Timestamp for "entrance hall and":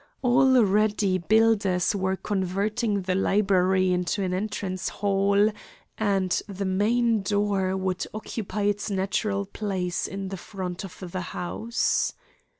4.33-6.41